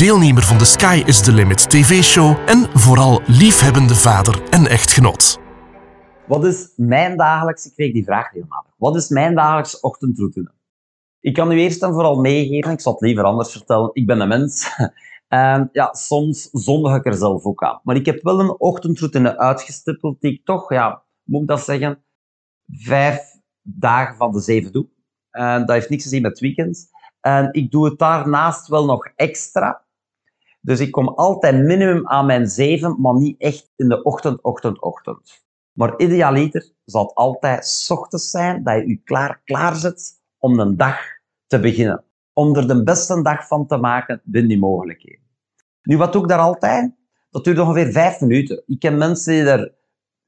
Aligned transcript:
deelnemer 0.00 0.42
van 0.42 0.58
de 0.58 0.64
Sky 0.64 1.02
is 1.06 1.22
the 1.22 1.32
Limit 1.32 1.70
TV-show 1.70 2.36
en 2.46 2.78
vooral 2.78 3.20
liefhebbende 3.26 3.94
vader 3.94 4.42
en 4.50 4.66
echtgenoot. 4.66 5.38
Wat 6.26 6.44
is 6.44 6.72
mijn 6.76 7.16
dagelijks, 7.16 7.66
ik 7.66 7.72
kreeg 7.74 7.92
die 7.92 8.04
vraag 8.04 8.32
regelmatig, 8.32 8.72
wat 8.76 8.96
is 8.96 9.08
mijn 9.08 9.34
dagelijks 9.34 9.80
ochtendroutine? 9.80 10.52
Ik 11.20 11.34
kan 11.34 11.52
u 11.52 11.60
eerst 11.60 11.82
en 11.82 11.92
vooral 11.92 12.20
meegeven, 12.20 12.72
ik 12.72 12.80
zal 12.80 12.92
het 12.92 13.00
liever 13.00 13.24
anders 13.24 13.52
vertellen, 13.52 13.90
ik 13.92 14.06
ben 14.06 14.20
een 14.20 14.28
mens. 14.28 14.68
En 15.28 15.68
ja, 15.72 15.92
soms 15.92 16.48
zondig 16.52 16.96
ik 16.96 17.06
er 17.06 17.14
zelf 17.14 17.44
ook 17.44 17.62
aan. 17.62 17.80
Maar 17.82 17.96
ik 17.96 18.06
heb 18.06 18.22
wel 18.22 18.40
een 18.40 18.60
ochtendroutine 18.60 19.38
uitgestippeld 19.38 20.20
die 20.20 20.32
ik 20.32 20.44
toch, 20.44 20.72
ja, 20.72 21.02
moet 21.24 21.42
ik 21.42 21.48
dat 21.48 21.64
zeggen, 21.64 22.04
vijf 22.66 23.20
dagen 23.62 24.16
van 24.16 24.32
de 24.32 24.40
zeven 24.40 24.72
doe. 24.72 24.88
Dat 25.30 25.70
heeft 25.70 25.88
niks 25.88 26.02
te 26.02 26.08
zien 26.08 26.22
met 26.22 26.40
weekends. 26.40 26.86
En 27.20 27.52
ik 27.52 27.70
doe 27.70 27.84
het 27.84 27.98
daarnaast 27.98 28.68
wel 28.68 28.84
nog 28.84 29.06
extra. 29.16 29.84
Dus 30.60 30.80
ik 30.80 30.90
kom 30.90 31.08
altijd 31.08 31.54
minimum 31.54 32.08
aan 32.08 32.26
mijn 32.26 32.48
zeven, 32.48 33.00
maar 33.00 33.14
niet 33.14 33.40
echt 33.40 33.72
in 33.76 33.88
de 33.88 34.02
ochtend, 34.02 34.42
ochtend, 34.42 34.80
ochtend. 34.80 35.44
Maar 35.72 35.98
idealiter 35.98 36.72
zal 36.84 37.02
het 37.02 37.14
altijd 37.14 37.86
ochtends 37.88 38.30
zijn 38.30 38.62
dat 38.62 38.74
je 38.74 38.88
je 38.88 39.00
klaar, 39.04 39.40
klaarzet 39.44 40.20
om 40.38 40.60
een 40.60 40.76
dag 40.76 40.98
te 41.46 41.60
beginnen. 41.60 42.04
Om 42.32 42.56
er 42.56 42.68
de 42.68 42.82
beste 42.82 43.22
dag 43.22 43.46
van 43.46 43.66
te 43.66 43.76
maken 43.76 44.20
binnen 44.24 44.50
die 44.50 44.58
mogelijkheden. 44.58 45.24
Nu, 45.82 45.96
wat 45.96 46.12
doe 46.12 46.22
ik 46.22 46.28
daar 46.28 46.38
altijd? 46.38 46.94
Dat 47.30 47.44
duurt 47.44 47.58
ongeveer 47.58 47.92
vijf 47.92 48.20
minuten. 48.20 48.62
Ik 48.66 48.78
ken 48.78 48.98
mensen 48.98 49.32
die 49.32 49.42
er 49.42 49.74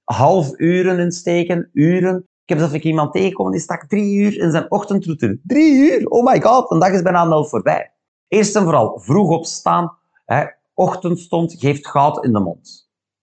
half 0.05 0.53
uren 0.57 0.99
in 0.99 1.13
steken, 1.13 1.71
uren. 1.73 2.17
Ik 2.17 2.49
heb 2.49 2.59
zelfs 2.59 2.75
iemand 2.75 3.13
tegengekomen 3.13 3.53
die 3.53 3.61
stak 3.61 3.89
drie 3.89 4.15
uur 4.15 4.39
in 4.39 4.51
zijn 4.51 4.71
ochtendroutine. 4.71 5.41
Drie 5.43 5.75
uur? 5.75 6.07
Oh 6.07 6.25
my 6.25 6.41
god, 6.41 6.71
een 6.71 6.79
dag 6.79 6.91
is 6.91 7.03
bijna 7.03 7.25
nul 7.25 7.45
voorbij. 7.45 7.93
Eerst 8.29 8.57
en 8.57 8.63
vooral 8.63 8.99
vroeg 8.99 9.31
opstaan. 9.31 10.01
Hè. 10.33 10.45
Ochtendstond 10.75 11.55
geeft 11.59 11.87
goud 11.87 12.25
in 12.25 12.33
de 12.33 12.41
mond. 12.41 12.91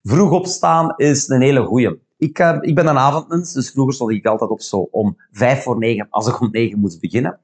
Vroeg 0.02 0.32
opstaan 0.32 0.94
is 0.96 1.28
een 1.28 1.42
hele 1.42 1.66
goeie. 1.66 2.02
Ik, 2.18 2.40
uh, 2.40 2.58
ik 2.62 2.76
ben 2.76 2.88
een 2.88 2.98
avondmens, 2.98 3.54
dus 3.54 3.72
vroeger 3.72 3.94
stond 3.94 4.12
ik 4.12 4.26
altijd 4.26 4.50
op 4.50 4.62
zo 4.62 4.78
om 4.78 5.16
vijf 5.32 5.64
voor 5.64 5.78
negen, 5.78 6.08
als 6.10 6.28
ik 6.28 6.42
om 6.42 6.52
negen 6.52 6.80
moest 6.80 7.00
beginnen. 7.00 7.40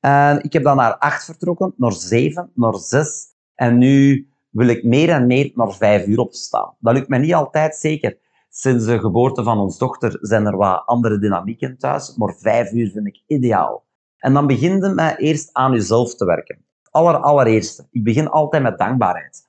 En 0.00 0.42
ik 0.42 0.52
heb 0.52 0.62
dan 0.62 0.76
naar 0.76 0.98
acht 0.98 1.24
vertrokken, 1.24 1.74
naar 1.76 1.92
zeven, 1.92 2.50
naar 2.54 2.74
zes. 2.74 3.26
En 3.54 3.78
nu 3.78 4.28
wil 4.50 4.66
ik 4.66 4.84
meer 4.84 5.08
en 5.08 5.26
meer 5.26 5.50
naar 5.54 5.72
vijf 5.72 6.06
uur 6.06 6.18
opstaan. 6.18 6.74
Dat 6.78 6.94
lukt 6.94 7.08
mij 7.08 7.18
niet 7.18 7.34
altijd, 7.34 7.76
zeker. 7.76 8.18
Sinds 8.48 8.84
de 8.84 8.98
geboorte 8.98 9.42
van 9.42 9.58
ons 9.58 9.78
dochter 9.78 10.18
zijn 10.20 10.46
er 10.46 10.56
wat 10.56 10.82
andere 10.86 11.18
dynamieken 11.18 11.78
thuis, 11.78 12.16
maar 12.16 12.34
vijf 12.38 12.72
uur 12.72 12.90
vind 12.90 13.06
ik 13.06 13.22
ideaal. 13.26 13.84
En 14.18 14.32
dan 14.32 14.46
begin 14.46 14.82
je 14.82 14.88
met 14.88 15.18
eerst 15.18 15.50
aan 15.52 15.72
jezelf 15.72 16.14
te 16.14 16.24
werken. 16.24 16.64
Aller. 16.90 17.46
Ik 17.90 18.04
begin 18.04 18.28
altijd 18.28 18.62
met 18.62 18.78
dankbaarheid. 18.78 19.48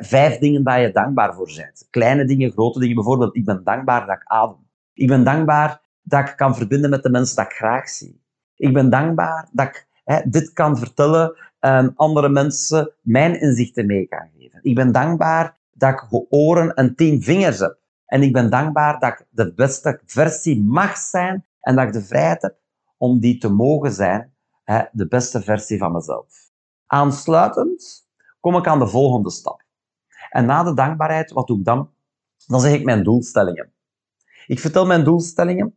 vijf 0.00 0.38
dingen 0.38 0.62
waar 0.62 0.80
je 0.80 0.92
dankbaar 0.92 1.34
voor 1.34 1.52
bent. 1.56 1.86
Kleine 1.90 2.24
dingen, 2.24 2.50
grote 2.50 2.78
dingen. 2.78 2.94
Bijvoorbeeld, 2.94 3.36
ik 3.36 3.44
ben 3.44 3.64
dankbaar 3.64 4.06
dat 4.06 4.16
ik 4.16 4.22
adem. 4.24 4.68
Ik 4.92 5.08
ben 5.08 5.24
dankbaar 5.24 5.80
dat 6.02 6.28
ik 6.28 6.36
kan 6.36 6.56
verbinden 6.56 6.90
met 6.90 7.02
de 7.02 7.10
mensen 7.10 7.36
dat 7.36 7.44
ik 7.44 7.52
graag 7.52 7.88
zie. 7.88 8.22
Ik 8.56 8.72
ben 8.72 8.90
dankbaar 8.90 9.48
dat 9.52 9.66
ik 9.66 9.88
dit 10.24 10.52
kan 10.52 10.78
vertellen 10.78 11.36
en 11.58 11.92
andere 11.96 12.28
mensen 12.28 12.92
mijn 13.02 13.40
inzichten 13.40 13.86
mee 13.86 14.06
kan 14.06 14.28
geven. 14.38 14.58
Ik 14.62 14.74
ben 14.74 14.92
dankbaar 14.92 15.58
dat 15.72 15.92
ik 15.92 16.26
oren 16.28 16.74
en 16.74 16.94
tien 16.94 17.22
vingers 17.22 17.58
heb. 17.58 17.78
En 18.06 18.22
ik 18.22 18.32
ben 18.32 18.50
dankbaar 18.50 18.98
dat 18.98 19.10
ik 19.10 19.26
de 19.30 19.54
beste 19.54 20.00
versie 20.06 20.62
mag 20.62 20.96
zijn 20.96 21.46
en 21.60 21.76
dat 21.76 21.86
ik 21.86 21.92
de 21.92 22.02
vrijheid 22.02 22.42
heb 22.42 22.56
om 22.96 23.20
die 23.20 23.38
te 23.38 23.48
mogen 23.48 23.92
zijn, 23.92 24.34
de 24.92 25.06
beste 25.08 25.42
versie 25.42 25.78
van 25.78 25.92
mezelf. 25.92 26.49
Aansluitend 26.92 28.08
kom 28.40 28.56
ik 28.56 28.66
aan 28.66 28.78
de 28.78 28.86
volgende 28.86 29.30
stap. 29.30 29.62
En 30.30 30.46
na 30.46 30.62
de 30.62 30.74
dankbaarheid, 30.74 31.32
wat 31.32 31.46
doe 31.46 31.58
ik 31.58 31.64
dan? 31.64 31.90
Dan 32.46 32.60
zeg 32.60 32.72
ik 32.72 32.84
mijn 32.84 33.02
doelstellingen. 33.02 33.72
Ik 34.46 34.60
vertel 34.60 34.86
mijn 34.86 35.04
doelstellingen. 35.04 35.76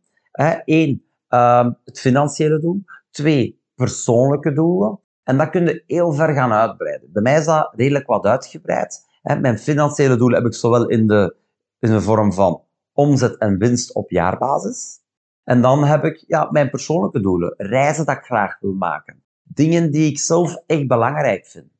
Eén, 0.64 1.04
ehm, 1.28 1.72
het 1.84 2.00
financiële 2.00 2.60
doel. 2.60 2.84
Twee, 3.10 3.62
persoonlijke 3.74 4.52
doelen. 4.52 5.00
En 5.22 5.38
dat 5.38 5.50
kun 5.50 5.66
je 5.66 5.82
heel 5.86 6.12
ver 6.12 6.34
gaan 6.34 6.52
uitbreiden. 6.52 7.12
Bij 7.12 7.22
mij 7.22 7.38
is 7.38 7.44
dat 7.44 7.72
redelijk 7.74 8.06
wat 8.06 8.24
uitgebreid. 8.24 9.06
Mijn 9.22 9.58
financiële 9.58 10.16
doelen 10.16 10.38
heb 10.38 10.46
ik 10.46 10.54
zowel 10.54 10.88
in 10.88 11.06
de, 11.06 11.36
in 11.78 11.90
de 11.90 12.00
vorm 12.00 12.32
van 12.32 12.62
omzet 12.92 13.38
en 13.38 13.58
winst 13.58 13.94
op 13.94 14.10
jaarbasis. 14.10 14.98
En 15.44 15.62
dan 15.62 15.84
heb 15.84 16.04
ik 16.04 16.24
ja, 16.26 16.48
mijn 16.50 16.70
persoonlijke 16.70 17.20
doelen. 17.20 17.54
Reizen 17.56 18.06
dat 18.06 18.16
ik 18.16 18.24
graag 18.24 18.58
wil 18.60 18.72
maken. 18.72 19.23
Dingen 19.54 19.90
die 19.90 20.10
ik 20.10 20.18
zelf 20.18 20.62
echt 20.66 20.86
belangrijk 20.86 21.46
vind. 21.46 21.72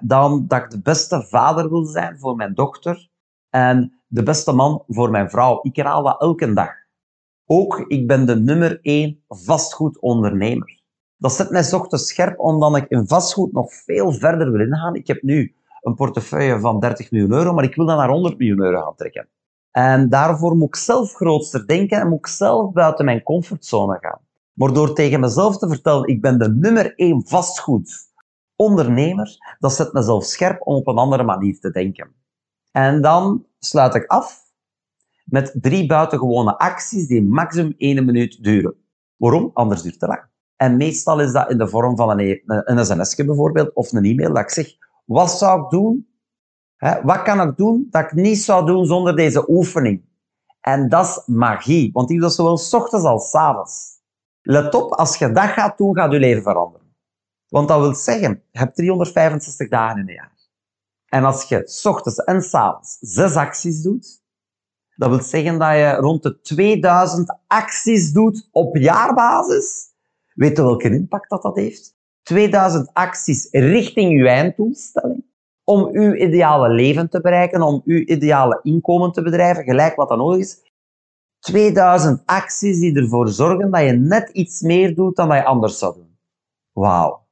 Dan 0.00 0.44
dat 0.46 0.62
ik 0.62 0.70
de 0.70 0.80
beste 0.80 1.22
vader 1.22 1.70
wil 1.70 1.84
zijn 1.84 2.18
voor 2.18 2.36
mijn 2.36 2.54
dochter. 2.54 3.08
En 3.50 4.00
de 4.06 4.22
beste 4.22 4.52
man 4.52 4.82
voor 4.88 5.10
mijn 5.10 5.30
vrouw. 5.30 5.58
Ik 5.62 5.76
herhaal 5.76 6.02
dat 6.02 6.20
elke 6.20 6.52
dag. 6.52 6.72
Ook, 7.46 7.84
ik 7.88 8.06
ben 8.06 8.26
de 8.26 8.36
nummer 8.36 8.78
één 8.82 9.22
vastgoedondernemer. 9.28 10.80
Dat 11.16 11.32
zet 11.32 11.50
mij 11.50 11.72
ochtends 11.72 12.08
scherp, 12.08 12.38
omdat 12.38 12.76
ik 12.76 12.88
in 12.88 13.06
vastgoed 13.06 13.52
nog 13.52 13.74
veel 13.74 14.12
verder 14.12 14.52
wil 14.52 14.60
ingaan. 14.60 14.94
Ik 14.94 15.06
heb 15.06 15.22
nu 15.22 15.54
een 15.82 15.94
portefeuille 15.94 16.60
van 16.60 16.80
30 16.80 17.10
miljoen 17.10 17.32
euro, 17.32 17.52
maar 17.52 17.64
ik 17.64 17.74
wil 17.74 17.86
dat 17.86 17.96
naar 17.96 18.08
100 18.08 18.38
miljoen 18.38 18.60
euro 18.60 18.82
gaan 18.82 18.94
trekken. 18.94 19.28
En 19.70 20.08
daarvoor 20.08 20.56
moet 20.56 20.68
ik 20.68 20.76
zelf 20.76 21.12
grootster 21.12 21.66
denken 21.66 22.00
en 22.00 22.08
moet 22.08 22.18
ik 22.18 22.26
zelf 22.26 22.72
buiten 22.72 23.04
mijn 23.04 23.22
comfortzone 23.22 23.98
gaan. 24.00 24.20
Maar 24.56 24.72
door 24.72 24.94
tegen 24.94 25.20
mezelf 25.20 25.58
te 25.58 25.68
vertellen, 25.68 26.08
ik 26.08 26.20
ben 26.20 26.38
de 26.38 26.54
nummer 26.54 26.94
één 26.94 27.26
vastgoed 27.26 28.12
ondernemer, 28.56 29.56
dat 29.58 29.72
zet 29.72 29.92
mezelf 29.92 30.24
scherp 30.24 30.66
om 30.66 30.74
op 30.74 30.86
een 30.86 30.96
andere 30.96 31.22
manier 31.22 31.58
te 31.58 31.70
denken. 31.70 32.14
En 32.72 33.02
dan 33.02 33.46
sluit 33.58 33.94
ik 33.94 34.06
af 34.06 34.40
met 35.24 35.56
drie 35.60 35.86
buitengewone 35.86 36.58
acties 36.58 37.06
die 37.06 37.22
maximum 37.22 37.74
één 37.76 38.04
minuut 38.04 38.42
duren. 38.42 38.74
Waarom? 39.16 39.50
Anders 39.54 39.82
duurt 39.82 39.94
het 39.94 40.02
te 40.02 40.08
lang. 40.08 40.24
En 40.56 40.76
meestal 40.76 41.20
is 41.20 41.32
dat 41.32 41.50
in 41.50 41.58
de 41.58 41.68
vorm 41.68 41.96
van 41.96 42.10
een, 42.10 42.18
e- 42.20 42.42
een 42.44 43.26
bijvoorbeeld, 43.26 43.74
of 43.74 43.92
een 43.92 44.04
e-mail, 44.04 44.32
dat 44.32 44.42
ik 44.42 44.50
zeg, 44.50 44.68
wat 45.04 45.30
zou 45.30 45.62
ik 45.62 45.70
doen? 45.70 46.08
Wat 47.02 47.22
kan 47.22 47.48
ik 47.48 47.56
doen 47.56 47.86
dat 47.90 48.02
ik 48.02 48.12
niet 48.12 48.38
zou 48.38 48.66
doen 48.66 48.86
zonder 48.86 49.16
deze 49.16 49.50
oefening? 49.50 50.04
En 50.60 50.88
dat 50.88 51.06
is 51.06 51.22
magie, 51.26 51.90
want 51.92 52.08
die 52.08 52.16
doe 52.18 52.26
dat 52.26 52.36
zowel 52.36 52.56
s 52.56 52.74
ochtends 52.74 53.06
als 53.06 53.30
s 53.30 53.34
avonds. 53.34 53.95
Let 54.48 54.74
op, 54.74 54.92
als 54.92 55.16
je 55.16 55.32
dat 55.32 55.48
gaat 55.48 55.78
doen, 55.78 55.96
gaat 55.96 56.12
je 56.12 56.18
leven 56.18 56.42
veranderen. 56.42 56.86
Want 57.48 57.68
dat 57.68 57.80
wil 57.80 57.94
zeggen, 57.94 58.42
je 58.50 58.58
hebt 58.58 58.76
365 58.76 59.68
dagen 59.68 60.00
in 60.00 60.08
een 60.08 60.14
jaar. 60.14 60.36
En 61.06 61.24
als 61.24 61.48
je 61.48 61.62
s 61.64 61.84
ochtends 61.84 62.18
en 62.18 62.42
s 62.42 62.54
avonds 62.54 62.96
zes 63.00 63.34
acties 63.34 63.82
doet, 63.82 64.22
dat 64.96 65.08
wil 65.08 65.20
zeggen 65.20 65.58
dat 65.58 65.72
je 65.72 65.96
rond 66.00 66.22
de 66.22 66.40
2000 66.40 67.38
acties 67.46 68.12
doet 68.12 68.48
op 68.52 68.76
jaarbasis. 68.76 69.84
Weet 70.34 70.56
je 70.56 70.62
welke 70.62 70.90
impact 70.90 71.30
dat, 71.30 71.42
dat 71.42 71.56
heeft? 71.56 71.94
2000 72.22 72.90
acties 72.92 73.48
richting 73.50 74.20
uw 74.20 74.26
einddoelstelling. 74.26 75.24
Om 75.64 75.88
uw 75.92 76.14
ideale 76.14 76.68
leven 76.68 77.10
te 77.10 77.20
bereiken, 77.20 77.62
om 77.62 77.82
uw 77.84 78.04
ideale 78.04 78.60
inkomen 78.62 79.12
te 79.12 79.22
bedrijven, 79.22 79.64
gelijk 79.64 79.96
wat 79.96 80.08
dan 80.08 80.18
nodig 80.18 80.38
is. 80.38 80.65
2000 81.38 82.22
acties 82.24 82.78
die 82.78 82.96
ervoor 82.96 83.28
zorgen 83.28 83.70
dat 83.70 83.82
je 83.82 83.92
net 83.92 84.28
iets 84.28 84.60
meer 84.60 84.94
doet 84.94 85.16
dan 85.16 85.28
dat 85.28 85.36
je 85.36 85.44
anders 85.44 85.78
zou 85.78 85.94
doen. 85.94 86.18
Wauw. 86.72 87.26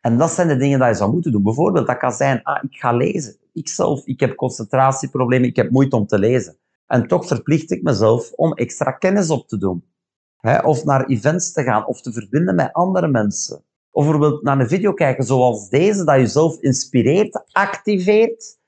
En 0.00 0.18
dat 0.18 0.30
zijn 0.30 0.48
de 0.48 0.56
dingen 0.56 0.78
die 0.78 0.88
je 0.88 0.94
zou 0.94 1.12
moeten 1.12 1.32
doen. 1.32 1.42
Bijvoorbeeld, 1.42 1.86
dat 1.86 1.96
kan 1.96 2.12
zijn, 2.12 2.42
ah, 2.42 2.64
ik 2.64 2.78
ga 2.78 2.92
lezen. 2.92 3.36
Ik 3.52 3.68
zelf, 3.68 4.06
ik 4.06 4.20
heb 4.20 4.36
concentratieproblemen, 4.36 5.48
ik 5.48 5.56
heb 5.56 5.70
moeite 5.70 5.96
om 5.96 6.06
te 6.06 6.18
lezen. 6.18 6.58
En 6.86 7.06
toch 7.06 7.26
verplicht 7.26 7.70
ik 7.70 7.82
mezelf 7.82 8.32
om 8.32 8.52
extra 8.52 8.90
kennis 8.90 9.30
op 9.30 9.48
te 9.48 9.58
doen. 9.58 9.84
Of 10.64 10.84
naar 10.84 11.06
events 11.06 11.52
te 11.52 11.62
gaan, 11.62 11.86
of 11.86 12.00
te 12.00 12.12
verbinden 12.12 12.54
met 12.54 12.72
andere 12.72 13.08
mensen. 13.08 13.64
Of 13.90 14.04
bijvoorbeeld 14.04 14.42
naar 14.42 14.60
een 14.60 14.68
video 14.68 14.92
kijken 14.92 15.24
zoals 15.24 15.68
deze, 15.68 16.04
dat 16.04 16.20
je 16.20 16.26
zelf 16.26 16.60
inspireert, 16.60 17.44
activeert. 17.52 18.58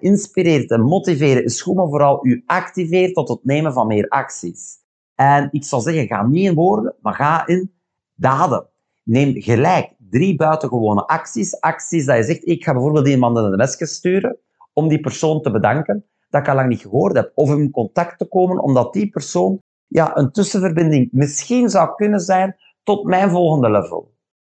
Inspireert 0.00 0.70
en 0.70 0.80
motiveren 0.80 1.44
is 1.44 1.62
goed, 1.62 1.74
maar 1.74 1.88
vooral 1.88 2.26
u 2.26 2.42
activeert 2.46 3.14
tot 3.14 3.28
het 3.28 3.44
nemen 3.44 3.72
van 3.72 3.86
meer 3.86 4.08
acties. 4.08 4.82
En 5.14 5.48
ik 5.50 5.64
zou 5.64 5.82
zeggen, 5.82 6.06
ga 6.06 6.26
niet 6.26 6.46
in 6.46 6.54
woorden, 6.54 6.94
maar 7.00 7.14
ga 7.14 7.46
in 7.46 7.72
daden. 8.14 8.68
Neem 9.02 9.42
gelijk 9.42 9.94
drie 9.98 10.36
buitengewone 10.36 11.06
acties. 11.06 11.60
Acties 11.60 12.04
dat 12.04 12.16
je 12.16 12.22
zegt, 12.22 12.46
ik 12.46 12.64
ga 12.64 12.72
bijvoorbeeld 12.72 13.08
iemand 13.08 13.36
een 13.36 13.68
sms 13.68 13.94
sturen 13.94 14.38
om 14.72 14.88
die 14.88 15.00
persoon 15.00 15.42
te 15.42 15.50
bedanken 15.50 16.04
dat 16.28 16.40
ik 16.40 16.48
al 16.48 16.54
lang 16.54 16.68
niet 16.68 16.80
gehoord 16.80 17.14
heb. 17.14 17.32
Of 17.34 17.50
in 17.50 17.70
contact 17.70 18.18
te 18.18 18.24
komen 18.24 18.62
omdat 18.62 18.92
die 18.92 19.08
persoon 19.08 19.58
ja, 19.86 20.16
een 20.16 20.32
tussenverbinding 20.32 21.08
misschien 21.12 21.68
zou 21.68 21.94
kunnen 21.94 22.20
zijn 22.20 22.56
tot 22.82 23.04
mijn 23.04 23.30
volgende 23.30 23.70
level. 23.70 24.12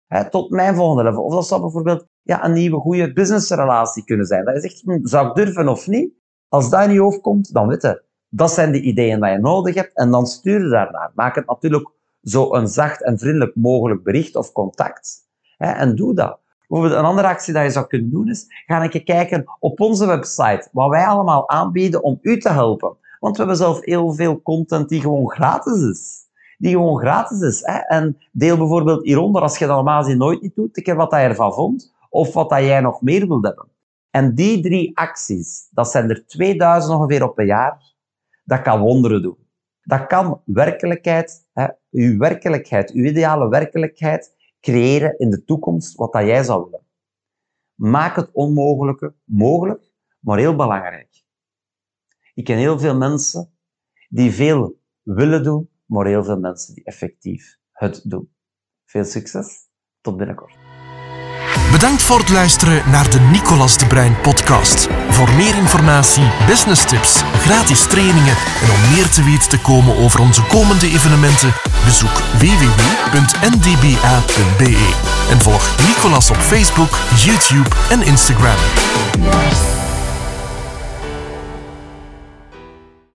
He, 0.08 0.30
tot 0.30 0.50
mijn 0.50 0.76
volgende 0.76 1.04
level. 1.04 1.24
Of 1.24 1.34
dat 1.34 1.48
zou 1.48 1.62
bijvoorbeeld 1.62 2.06
ja, 2.22 2.46
een 2.46 2.54
nieuwe 2.54 2.80
goede 2.80 3.14
businessrelatie 3.14 4.04
kunnen 4.04 4.26
zijn. 4.26 4.46
Dat 4.46 4.56
is 4.56 4.64
echt, 4.64 4.84
zou 5.02 5.28
ik 5.28 5.36
durven 5.36 5.68
of 5.68 5.88
niet? 5.88 6.14
Als 6.48 6.70
dat 6.70 6.88
in 6.88 6.94
je 6.94 7.20
komt, 7.22 7.54
dan 7.54 7.68
weet 7.68 7.82
je. 7.82 8.04
Dat 8.30 8.52
zijn 8.52 8.72
de 8.72 8.82
ideeën 8.82 9.22
die 9.22 9.30
je 9.30 9.38
nodig 9.38 9.76
hebt 9.76 9.96
en 9.96 10.12
dan 10.12 10.26
stuur 10.28 10.64
je 10.64 10.70
daarnaar. 10.70 11.12
Maak 11.16 11.36
het 11.36 11.46
natuurlijk 11.46 11.90
zo 12.22 12.54
een 12.54 12.68
zacht 12.68 13.04
en 13.04 13.20
vriendelijk 13.20 13.56
mogelijk 13.56 14.04
bericht 14.04 14.36
of 14.36 14.52
contact. 14.52 15.28
En 15.58 15.96
doe 15.96 16.14
dat. 16.14 16.40
Een 16.68 16.94
andere 16.94 17.28
actie 17.28 17.54
die 17.54 17.64
je 17.64 17.70
zou 17.70 17.88
kunnen 17.88 18.10
doen 18.10 18.30
is, 18.30 18.46
ga 18.66 18.84
een 18.84 18.90
keer 18.90 19.04
kijken 19.04 19.44
op 19.60 19.80
onze 19.80 20.06
website 20.06 20.70
wat 20.72 20.90
wij 20.90 21.06
allemaal 21.06 21.50
aanbieden 21.50 22.04
om 22.04 22.18
u 22.22 22.40
te 22.40 22.50
helpen. 22.50 22.98
Want 23.20 23.38
we 23.38 23.44
hebben 23.44 23.58
zelf 23.58 23.86
heel 23.86 24.14
veel 24.14 24.42
content 24.42 24.90
die 24.90 25.02
gewoon 25.02 25.32
gratis 25.32 25.82
is. 25.82 26.25
Die 26.58 26.72
gewoon 26.72 27.00
gratis 27.00 27.42
is. 27.42 27.62
Hè? 27.62 27.78
En 27.78 28.18
deel 28.32 28.58
bijvoorbeeld 28.58 29.04
hieronder, 29.04 29.42
als 29.42 29.58
je 29.58 29.66
dat 29.66 29.76
normaal 29.76 30.08
nooit 30.08 30.42
niet 30.42 30.56
doet, 30.56 30.78
een 30.78 30.84
keer 30.84 30.96
wat 30.96 31.12
je 31.12 31.18
ervan 31.18 31.54
vond, 31.54 31.94
of 32.10 32.34
wat 32.34 32.50
dat 32.50 32.60
jij 32.60 32.82
nog 32.82 33.02
meer 33.02 33.28
wilt 33.28 33.46
hebben. 33.46 33.68
En 34.10 34.36
die 34.36 34.62
drie 34.62 34.98
acties, 34.98 35.68
dat 35.72 35.92
zijn 35.92 36.10
er 36.10 36.28
2000 36.28 36.94
ongeveer 36.94 37.24
op 37.24 37.40
een 37.40 37.46
jaar, 37.46 37.94
dat 38.44 38.62
kan 38.62 38.80
wonderen 38.80 39.22
doen. 39.22 39.38
Dat 39.84 40.08
kan 40.08 40.42
werkelijkheid, 40.46 41.48
hè, 41.54 41.68
uw 41.92 42.18
werkelijkheid, 42.18 42.92
uw 42.92 43.04
ideale 43.04 43.50
werkelijkheid, 43.50 44.36
creëren 44.62 45.18
in 45.18 45.30
de 45.30 45.44
toekomst 45.44 45.96
wat 45.96 46.14
dat 46.14 46.26
jij 46.26 46.44
zou 46.44 46.64
willen. 46.64 46.86
Maak 47.76 48.16
het 48.16 48.32
onmogelijke 48.32 49.14
mogelijk, 49.24 49.92
maar 50.20 50.38
heel 50.38 50.56
belangrijk. 50.56 51.24
Ik 52.34 52.44
ken 52.44 52.58
heel 52.58 52.80
veel 52.80 52.98
mensen 52.98 53.52
die 54.10 54.32
veel 54.32 54.80
willen 55.02 55.44
doen, 55.44 55.70
maar 55.86 56.06
heel 56.06 56.24
veel 56.24 56.40
mensen 56.40 56.74
die 56.74 56.84
effectief 56.84 57.58
het 57.72 58.02
doen. 58.04 58.30
Veel 58.86 59.06
succes. 59.06 59.68
Tot 60.02 60.18
binnenkort. 60.18 60.56
Bedankt 61.72 62.02
voor 62.04 62.20
het 62.20 62.30
luisteren 62.30 62.90
naar 62.92 63.10
de 63.10 63.20
Nicolas 63.20 63.78
de 63.78 63.88
Bruin 63.88 64.22
podcast. 64.22 64.88
Voor 65.10 65.30
meer 65.34 65.56
informatie, 65.56 66.24
business 66.48 66.86
tips, 66.86 67.22
gratis 67.22 67.88
trainingen 67.88 68.36
en 68.62 68.72
om 68.72 68.92
meer 68.94 69.10
te 69.10 69.24
weten 69.24 69.50
te 69.50 69.62
komen 69.62 69.98
over 69.98 70.20
onze 70.20 70.44
komende 70.44 70.86
evenementen, 70.86 71.54
bezoek 71.86 72.20
www.ndba.be 72.40 73.94
en 75.32 75.42
volg 75.42 75.88
Nicolas 75.88 76.30
op 76.30 76.38
Facebook, 76.38 76.98
YouTube 77.16 77.70
en 77.90 78.02
Instagram. 78.02 78.58